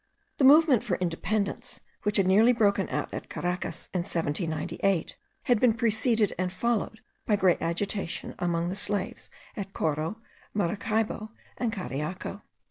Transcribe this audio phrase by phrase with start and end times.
[0.39, 5.75] The movement for independence, which had nearly broken out at Caracas in 1798, had been
[5.75, 10.19] preceded and followed by great agitation among the slaves at Coro,
[10.55, 11.29] Maracaybo,
[11.59, 12.41] and Cariaco.